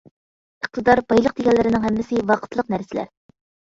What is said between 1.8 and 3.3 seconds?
ھەممىسى ۋاقىتلىق نەرسىلەر.